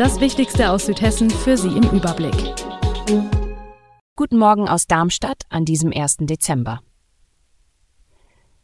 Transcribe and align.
Das 0.00 0.18
Wichtigste 0.18 0.70
aus 0.70 0.86
Südhessen 0.86 1.28
für 1.28 1.58
Sie 1.58 1.76
im 1.76 1.82
Überblick. 1.90 2.54
Guten 4.16 4.38
Morgen 4.38 4.66
aus 4.66 4.86
Darmstadt 4.86 5.42
an 5.50 5.66
diesem 5.66 5.92
1. 5.92 6.20
Dezember. 6.20 6.80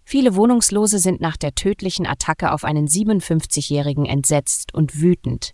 Viele 0.02 0.34
Wohnungslose 0.34 0.98
sind 0.98 1.20
nach 1.20 1.36
der 1.36 1.54
tödlichen 1.54 2.06
Attacke 2.06 2.52
auf 2.52 2.64
einen 2.64 2.86
57-Jährigen 2.88 4.06
entsetzt 4.06 4.72
und 4.72 5.02
wütend. 5.02 5.52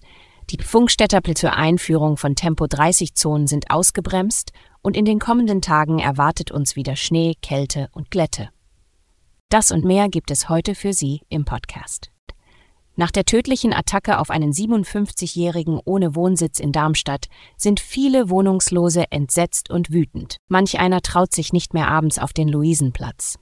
Die 0.51 0.62
Funkstätter 0.62 1.21
zur 1.34 1.55
Einführung 1.55 2.16
von 2.16 2.37
Tempo-30-Zonen 2.37 3.49
sind 3.49 3.73
ausgebremst 3.73 4.52
und 4.83 4.96
in 4.96 5.05
den 5.05 5.19
kommenden 5.19 5.62
Tagen 5.62 5.99
erwartet 5.99 6.52
uns 6.52 6.77
wieder 6.77 6.95
Schnee, 6.95 7.35
Kälte 7.43 7.88
und 7.91 8.12
Glätte. 8.12 8.51
Das 9.49 9.73
und 9.73 9.85
mehr 9.85 10.09
gibt 10.09 10.30
es 10.30 10.49
heute 10.49 10.77
für 10.77 10.93
Sie 10.93 11.23
im 11.29 11.45
Podcast. 11.45 12.12
Nach 12.95 13.10
der 13.10 13.24
tödlichen 13.24 13.73
Attacke 13.73 14.19
auf 14.19 14.28
einen 14.30 14.52
57-Jährigen 14.52 15.80
ohne 15.84 16.14
Wohnsitz 16.14 16.60
in 16.60 16.73
Darmstadt 16.73 17.27
sind 17.56 17.80
viele 17.80 18.28
Wohnungslose 18.28 19.10
entsetzt 19.10 19.70
und 19.70 19.91
wütend. 19.91 20.37
Manch 20.48 20.78
einer 20.78 21.01
traut 21.01 21.32
sich 21.32 21.52
nicht 21.52 21.73
mehr 21.73 21.88
abends 21.88 22.18
auf 22.18 22.32
den 22.32 22.49
Luisenplatz. 22.49 23.38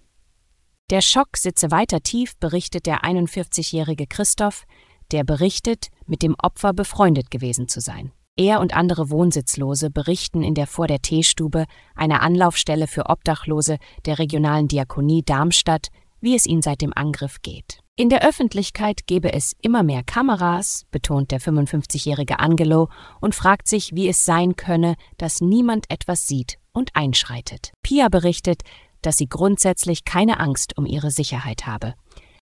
Der 0.90 1.00
Schock 1.00 1.36
sitze 1.36 1.70
weiter 1.70 2.00
tief, 2.00 2.36
berichtet 2.38 2.86
der 2.86 3.02
41-jährige 3.04 4.06
Christoph, 4.06 4.66
der 5.10 5.24
berichtet, 5.24 5.88
mit 6.06 6.22
dem 6.22 6.36
Opfer 6.40 6.72
befreundet 6.72 7.30
gewesen 7.30 7.68
zu 7.68 7.80
sein. 7.80 8.12
Er 8.36 8.60
und 8.60 8.74
andere 8.74 9.10
Wohnsitzlose 9.10 9.90
berichten 9.90 10.42
in 10.42 10.54
der 10.54 10.66
Vor 10.66 10.86
der 10.86 11.02
Teestube, 11.02 11.66
einer 11.94 12.22
Anlaufstelle 12.22 12.86
für 12.86 13.06
Obdachlose 13.10 13.78
der 14.06 14.18
regionalen 14.18 14.68
Diakonie 14.68 15.22
Darmstadt, 15.22 15.88
wie 16.20 16.36
es 16.36 16.46
ihnen 16.46 16.62
seit 16.62 16.80
dem 16.80 16.92
Angriff 16.94 17.42
geht. 17.42 17.79
In 17.96 18.08
der 18.08 18.27
Öffentlichkeit 18.27 19.06
gebe 19.06 19.33
es 19.33 19.55
immer 19.60 19.83
mehr 19.83 20.02
Kameras, 20.02 20.86
betont 20.91 21.30
der 21.30 21.41
55-jährige 21.41 22.38
Angelo 22.38 22.88
und 23.20 23.34
fragt 23.34 23.69
sich, 23.69 23.94
wie 23.94 24.08
es 24.08 24.24
sein 24.24 24.56
könne, 24.56 24.97
dass 25.19 25.41
niemand 25.41 25.91
etwas 25.91 26.27
sieht 26.27 26.58
und 26.72 26.97
einschreitet. 26.97 27.72
Pia 27.82 28.08
berichtet, 28.08 28.62
dass 29.02 29.19
sie 29.19 29.28
grundsätzlich 29.28 30.05
keine 30.05 30.41
Angst 30.41 30.78
um 30.78 30.86
ihre 30.86 31.10
Sicherheit 31.10 31.66
habe. 31.66 31.94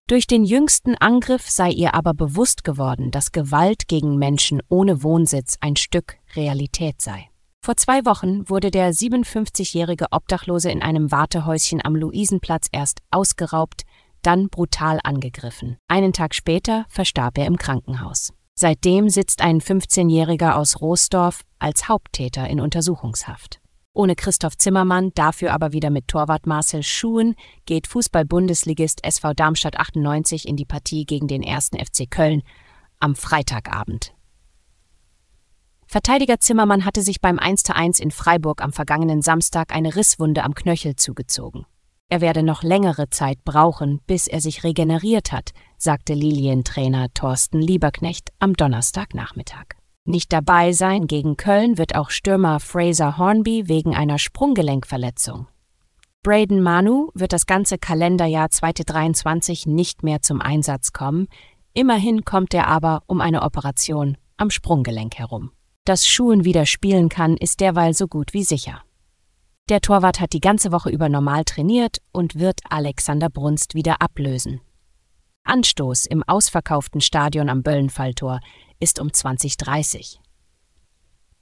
Durch 0.06 0.26
den 0.26 0.44
jüngsten 0.44 0.94
Angriff 0.94 1.50
sei 1.50 1.70
ihr 1.70 1.94
aber 1.94 2.14
bewusst 2.14 2.64
geworden, 2.64 3.10
dass 3.10 3.32
Gewalt 3.32 3.88
gegen 3.88 4.16
Menschen 4.16 4.62
ohne 4.68 5.02
Wohnsitz 5.02 5.56
ein 5.60 5.76
Stück 5.76 6.16
Realität 6.34 7.02
sei. 7.02 7.28
Vor 7.62 7.76
zwei 7.76 8.06
Wochen 8.06 8.48
wurde 8.48 8.70
der 8.70 8.94
57-jährige 8.94 10.06
Obdachlose 10.10 10.70
in 10.70 10.80
einem 10.80 11.12
Wartehäuschen 11.12 11.84
am 11.84 11.94
Luisenplatz 11.94 12.68
erst 12.72 13.00
ausgeraubt, 13.10 13.82
dann 14.28 14.50
brutal 14.50 15.00
angegriffen. 15.04 15.78
Einen 15.88 16.12
Tag 16.12 16.34
später 16.34 16.84
verstarb 16.90 17.38
er 17.38 17.46
im 17.46 17.56
Krankenhaus. 17.56 18.34
Seitdem 18.54 19.08
sitzt 19.08 19.40
ein 19.40 19.62
15-Jähriger 19.62 20.56
aus 20.56 20.82
Roosdorf 20.82 21.44
als 21.58 21.88
Haupttäter 21.88 22.46
in 22.46 22.60
Untersuchungshaft. 22.60 23.58
Ohne 23.94 24.16
Christoph 24.16 24.58
Zimmermann, 24.58 25.12
dafür 25.14 25.54
aber 25.54 25.72
wieder 25.72 25.88
mit 25.88 26.08
Torwart 26.08 26.46
Marcel 26.46 26.82
Schuhen, 26.82 27.36
geht 27.64 27.86
Fußball-Bundesligist 27.86 29.02
SV 29.02 29.32
Darmstadt 29.32 29.78
98 29.78 30.46
in 30.46 30.56
die 30.56 30.66
Partie 30.66 31.06
gegen 31.06 31.26
den 31.26 31.42
1. 31.42 31.70
FC 31.82 32.10
Köln 32.10 32.42
am 33.00 33.16
Freitagabend. 33.16 34.12
Verteidiger 35.86 36.38
Zimmermann 36.38 36.84
hatte 36.84 37.00
sich 37.00 37.22
beim 37.22 37.38
1:1 37.38 37.98
in 37.98 38.10
Freiburg 38.10 38.62
am 38.62 38.74
vergangenen 38.74 39.22
Samstag 39.22 39.74
eine 39.74 39.96
Risswunde 39.96 40.44
am 40.44 40.54
Knöchel 40.54 40.96
zugezogen. 40.96 41.64
Er 42.10 42.22
werde 42.22 42.42
noch 42.42 42.62
längere 42.62 43.10
Zeit 43.10 43.44
brauchen, 43.44 44.00
bis 44.06 44.26
er 44.26 44.40
sich 44.40 44.64
regeneriert 44.64 45.30
hat, 45.30 45.50
sagte 45.76 46.14
Lilientrainer 46.14 47.08
Thorsten 47.12 47.60
Lieberknecht 47.60 48.30
am 48.38 48.54
Donnerstagnachmittag. 48.54 49.74
Nicht 50.06 50.32
dabei 50.32 50.72
sein 50.72 51.06
gegen 51.06 51.36
Köln 51.36 51.76
wird 51.76 51.94
auch 51.94 52.08
Stürmer 52.08 52.60
Fraser 52.60 53.18
Hornby 53.18 53.68
wegen 53.68 53.94
einer 53.94 54.18
Sprunggelenkverletzung. 54.18 55.48
Braden 56.22 56.62
Manu 56.62 57.10
wird 57.12 57.34
das 57.34 57.44
ganze 57.44 57.76
Kalenderjahr 57.76 58.50
2023 58.50 59.66
nicht 59.66 60.02
mehr 60.02 60.22
zum 60.22 60.40
Einsatz 60.40 60.94
kommen, 60.94 61.28
immerhin 61.74 62.24
kommt 62.24 62.54
er 62.54 62.68
aber 62.68 63.02
um 63.06 63.20
eine 63.20 63.42
Operation 63.42 64.16
am 64.38 64.48
Sprunggelenk 64.48 65.16
herum. 65.16 65.50
Dass 65.84 66.06
Schuhen 66.06 66.44
wieder 66.44 66.64
spielen 66.64 67.10
kann, 67.10 67.36
ist 67.36 67.60
derweil 67.60 67.92
so 67.92 68.08
gut 68.08 68.32
wie 68.32 68.44
sicher. 68.44 68.82
Der 69.68 69.82
Torwart 69.82 70.18
hat 70.18 70.32
die 70.32 70.40
ganze 70.40 70.72
Woche 70.72 70.88
über 70.88 71.10
normal 71.10 71.44
trainiert 71.44 71.98
und 72.10 72.36
wird 72.36 72.60
Alexander 72.70 73.28
Brunst 73.28 73.74
wieder 73.74 74.00
ablösen. 74.00 74.62
Anstoß 75.44 76.06
im 76.06 76.22
ausverkauften 76.22 77.02
Stadion 77.02 77.50
am 77.50 77.62
Böllenfalltor 77.62 78.40
ist 78.80 78.98
um 78.98 79.12
2030. 79.12 80.20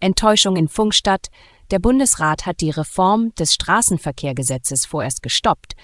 Enttäuschung 0.00 0.56
in 0.56 0.69
Funkstadt. 0.69 1.28
Der 1.70 1.78
Bundesrat 1.78 2.47
hat 2.47 2.60
die 2.60 2.70
Reform 2.70 3.32
des 3.36 3.54
Straßenverkehrgesetzes 3.54 4.86
vorerst 4.86 5.22
gestoppt 5.22 5.75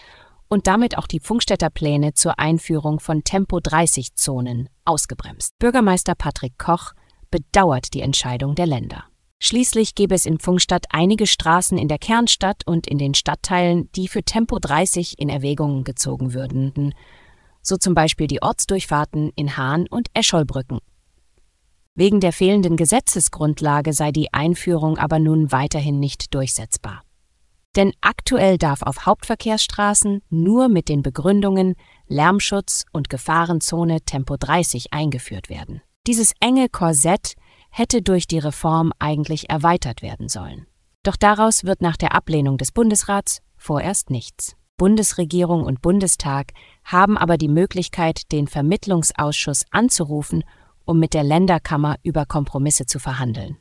und 0.48 0.66
damit 0.66 0.98
auch 0.98 1.06
die 1.06 1.20
Funkstätter 1.20 1.70
Pläne 1.70 2.14
zur 2.14 2.38
Einführung 2.38 2.98
von 2.98 3.22
Tempo-30-Zonen 3.24 4.68
ausgebremst. 4.84 5.58
Bürgermeister 5.58 6.14
Patrick 6.14 6.58
Koch 6.58 6.92
bedauert 7.30 7.94
die 7.94 8.02
Entscheidung 8.02 8.54
der 8.54 8.66
Länder. 8.66 9.04
Schließlich 9.44 9.96
gäbe 9.96 10.14
es 10.14 10.24
in 10.24 10.38
Pfungstadt 10.38 10.86
einige 10.90 11.26
Straßen 11.26 11.76
in 11.76 11.88
der 11.88 11.98
Kernstadt 11.98 12.62
und 12.64 12.86
in 12.86 12.96
den 12.96 13.12
Stadtteilen, 13.12 13.90
die 13.96 14.06
für 14.06 14.22
Tempo 14.22 14.60
30 14.60 15.18
in 15.18 15.28
Erwägung 15.28 15.82
gezogen 15.82 16.32
würden, 16.32 16.94
so 17.60 17.76
zum 17.76 17.92
Beispiel 17.92 18.28
die 18.28 18.40
Ortsdurchfahrten 18.40 19.32
in 19.34 19.56
Hahn 19.56 19.88
und 19.88 20.06
Escholbrücken. 20.14 20.78
Wegen 21.96 22.20
der 22.20 22.32
fehlenden 22.32 22.76
Gesetzesgrundlage 22.76 23.92
sei 23.94 24.12
die 24.12 24.32
Einführung 24.32 24.96
aber 24.96 25.18
nun 25.18 25.50
weiterhin 25.50 25.98
nicht 25.98 26.32
durchsetzbar. 26.34 27.02
Denn 27.74 27.92
aktuell 28.00 28.58
darf 28.58 28.82
auf 28.82 29.06
Hauptverkehrsstraßen 29.06 30.22
nur 30.30 30.68
mit 30.68 30.88
den 30.88 31.02
Begründungen 31.02 31.74
Lärmschutz 32.06 32.84
und 32.92 33.10
Gefahrenzone 33.10 34.02
Tempo 34.02 34.36
30 34.36 34.92
eingeführt 34.92 35.48
werden. 35.48 35.82
Dieses 36.06 36.32
enge 36.38 36.68
Korsett 36.68 37.34
hätte 37.72 38.02
durch 38.02 38.28
die 38.28 38.38
Reform 38.38 38.92
eigentlich 39.00 39.50
erweitert 39.50 40.02
werden 40.02 40.28
sollen. 40.28 40.66
Doch 41.02 41.16
daraus 41.16 41.64
wird 41.64 41.82
nach 41.82 41.96
der 41.96 42.14
Ablehnung 42.14 42.58
des 42.58 42.70
Bundesrats 42.70 43.40
vorerst 43.56 44.10
nichts. 44.10 44.54
Bundesregierung 44.76 45.64
und 45.64 45.82
Bundestag 45.82 46.52
haben 46.84 47.18
aber 47.18 47.36
die 47.38 47.48
Möglichkeit, 47.48 48.30
den 48.30 48.46
Vermittlungsausschuss 48.46 49.64
anzurufen, 49.70 50.44
um 50.84 50.98
mit 50.98 51.14
der 51.14 51.24
Länderkammer 51.24 51.96
über 52.02 52.26
Kompromisse 52.26 52.86
zu 52.86 52.98
verhandeln. 52.98 53.56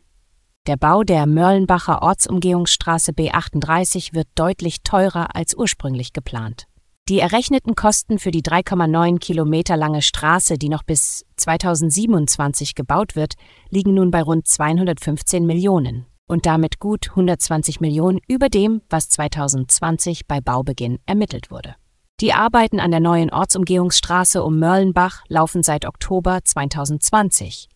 Der 0.68 0.78
Bau 0.78 1.04
der 1.04 1.26
Mörlenbacher 1.26 2.04
Ortsumgehungsstraße 2.04 3.14
B38 3.14 4.14
wird 4.14 4.28
deutlich 4.36 4.84
teurer 4.84 5.36
als 5.36 5.56
ursprünglich 5.56 6.14
geplant. 6.14 6.68
Die 7.10 7.20
errechneten 7.20 7.76
Kosten 7.76 8.20
für 8.20 8.32
die 8.32 8.42
3,9 8.42 9.20
Kilometer 9.20 9.76
lange 9.76 10.02
Straße, 10.02 10.58
die 10.58 10.70
noch 10.70 10.84
bis 10.84 11.26
2027 11.36 12.76
gebaut 12.76 13.16
wird, 13.16 13.34
liegen 13.70 13.94
nun 13.94 14.12
bei 14.12 14.22
rund 14.22 14.48
215 14.48 15.46
Millionen 15.46 16.06
und 16.28 16.46
damit 16.46 16.80
gut 16.80 17.10
120 17.10 17.82
Millionen 17.82 18.20
über 18.28 18.48
dem, 18.48 18.82
was 18.90 19.10
2020 19.10 20.28
bei 20.28 20.40
Baubeginn 20.40 21.00
ermittelt 21.06 21.52
wurde. 21.52 21.76
Die 22.22 22.34
Arbeiten 22.34 22.80
an 22.80 22.92
der 22.92 23.00
neuen 23.00 23.32
Ortsumgehungsstraße 23.32 24.44
um 24.44 24.60
Mörlenbach 24.60 25.24
laufen 25.28 25.64
seit 25.64 25.86
Oktober 25.86 26.40
2020. 26.44 27.68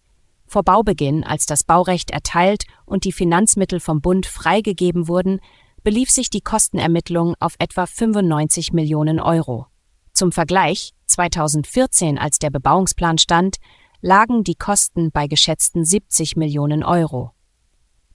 Vor 0.46 0.64
Baubeginn, 0.64 1.24
als 1.24 1.46
das 1.46 1.64
Baurecht 1.64 2.12
erteilt 2.12 2.66
und 2.86 3.04
die 3.04 3.12
Finanzmittel 3.12 3.80
vom 3.80 4.00
Bund 4.00 4.28
freigegeben 4.28 5.08
wurden, 5.08 5.42
belief 5.86 6.10
sich 6.10 6.32
die 6.32 6.42
Kostenermittlung 6.42 7.36
auf 7.40 7.56
etwa 7.60 7.86
95 7.86 8.74
Millionen 8.74 9.20
Euro. 9.20 9.68
Zum 10.14 10.32
Vergleich, 10.32 10.94
2014, 11.06 12.18
als 12.18 12.40
der 12.40 12.50
Bebauungsplan 12.50 13.20
stand, 13.20 13.58
lagen 14.02 14.44
die 14.44 14.56
Kosten 14.56 15.12
bei 15.12 15.28
geschätzten 15.28 15.86
70 15.86 16.38
Millionen 16.38 16.84
Euro. 16.84 17.32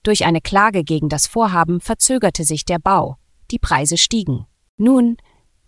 Durch 0.02 0.24
eine 0.24 0.40
Klage 0.40 0.82
gegen 0.82 1.08
das 1.08 1.28
Vorhaben 1.28 1.80
verzögerte 1.80 2.42
sich 2.42 2.64
der 2.64 2.80
Bau, 2.80 3.18
die 3.52 3.60
Preise 3.60 3.98
stiegen. 3.98 4.46
Nun, 4.76 5.16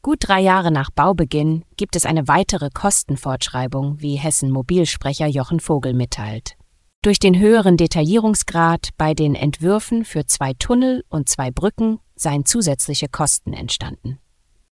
gut 0.03 0.19
drei 0.23 0.41
Jahre 0.41 0.73
nach 0.73 0.91
Baubeginn, 0.91 1.65
gibt 1.77 1.95
es 1.95 2.05
eine 2.05 2.27
weitere 2.27 2.71
Kostenfortschreibung, 2.71 4.01
wie 4.01 4.17
Hessen 4.17 4.51
Mobilsprecher 4.51 5.29
Jochen 5.29 5.61
Vogel 5.61 5.95
mitteilt. 5.95 6.57
Durch 7.03 7.19
den 7.19 7.37
höheren 7.37 7.77
Detaillierungsgrad 7.77 8.91
bei 8.97 9.13
den 9.13 9.35
Entwürfen 9.35 10.05
für 10.05 10.25
zwei 10.27 10.53
Tunnel 10.55 11.05
und 11.09 11.29
zwei 11.29 11.51
Brücken 11.51 11.99
seien 12.15 12.45
zusätzliche 12.45 13.09
Kosten 13.09 13.53
entstanden. 13.53 14.21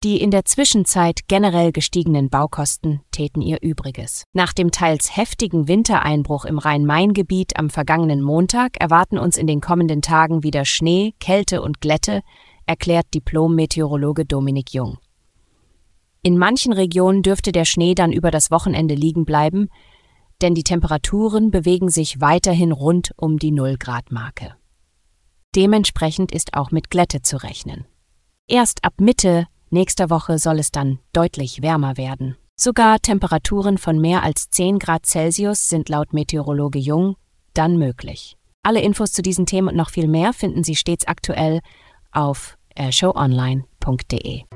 Die 0.02 0.20
in 0.20 0.32
der 0.32 0.44
Zwischenzeit 0.44 1.20
generell 1.28 1.70
gestiegenen 1.70 2.28
Baukosten 2.28 3.00
täten 3.12 3.42
ihr 3.42 3.58
Übriges. 3.62 4.24
Nach 4.32 4.52
dem 4.52 4.72
teils 4.72 5.16
heftigen 5.16 5.68
Wintereinbruch 5.68 6.44
im 6.46 6.58
Rhein-Main-Gebiet 6.58 7.56
am 7.56 7.70
vergangenen 7.70 8.22
Montag 8.22 8.76
erwarten 8.80 9.18
uns 9.18 9.36
in 9.36 9.46
den 9.46 9.60
kommenden 9.60 10.02
Tagen 10.02 10.42
wieder 10.42 10.64
Schnee, 10.64 11.14
Kälte 11.20 11.62
und 11.62 11.80
Glätte, 11.80 12.22
erklärt 12.66 13.06
Diplom-Meteorologe 13.14 14.24
Dominik 14.24 14.74
Jung. 14.74 14.98
In 16.22 16.36
manchen 16.38 16.72
Regionen 16.72 17.22
dürfte 17.22 17.52
der 17.52 17.64
Schnee 17.64 17.94
dann 17.94 18.10
über 18.10 18.32
das 18.32 18.50
Wochenende 18.50 18.96
liegen 18.96 19.24
bleiben, 19.24 19.68
denn 20.42 20.54
die 20.54 20.64
Temperaturen 20.64 21.50
bewegen 21.50 21.88
sich 21.88 22.20
weiterhin 22.20 22.72
rund 22.72 23.12
um 23.16 23.38
die 23.38 23.52
Nullgrad-Marke. 23.52 24.54
Dementsprechend 25.54 26.32
ist 26.32 26.54
auch 26.54 26.70
mit 26.70 26.90
Glätte 26.90 27.22
zu 27.22 27.42
rechnen. 27.42 27.86
Erst 28.46 28.84
ab 28.84 28.94
Mitte 29.00 29.46
nächster 29.70 30.10
Woche 30.10 30.38
soll 30.38 30.58
es 30.58 30.70
dann 30.70 30.98
deutlich 31.12 31.62
wärmer 31.62 31.96
werden. 31.96 32.36
Sogar 32.56 33.00
Temperaturen 33.00 33.78
von 33.78 34.00
mehr 34.00 34.22
als 34.22 34.50
10 34.50 34.78
Grad 34.78 35.06
Celsius 35.06 35.68
sind 35.68 35.88
laut 35.88 36.12
Meteorologe 36.12 36.78
Jung 36.78 37.16
dann 37.54 37.76
möglich. 37.78 38.36
Alle 38.62 38.80
Infos 38.80 39.12
zu 39.12 39.22
diesen 39.22 39.46
Themen 39.46 39.68
und 39.68 39.76
noch 39.76 39.90
viel 39.90 40.08
mehr 40.08 40.32
finden 40.32 40.64
Sie 40.64 40.76
stets 40.76 41.06
aktuell 41.06 41.60
auf 42.12 42.56
airshowonline.de. 42.74 44.55